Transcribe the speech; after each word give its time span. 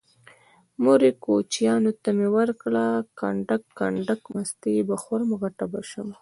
مورې 0.83 1.09
کوچيانو 1.23 1.91
ته 2.03 2.09
مې 2.17 2.27
ورکړه 2.37 2.85
کنډک 3.19 3.63
کنډک 3.77 4.21
مستې 4.33 4.73
به 4.87 4.95
خورم 5.03 5.29
غټه 5.41 5.65
به 5.71 5.81
شمه 5.89 6.15